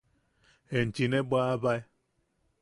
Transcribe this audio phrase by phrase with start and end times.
[0.77, 1.77] –Enchi ne bwaʼabae.